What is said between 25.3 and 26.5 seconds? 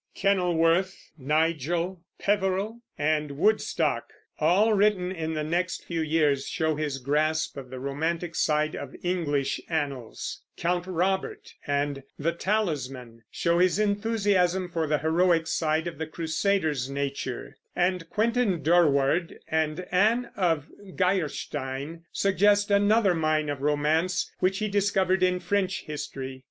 French history.